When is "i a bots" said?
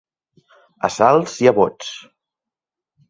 1.45-1.93